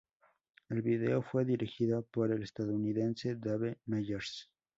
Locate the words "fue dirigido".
1.21-2.01